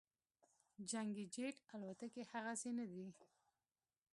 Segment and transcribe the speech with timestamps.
[0.89, 3.07] جنګي جیټ الوتکې هغسې نه دي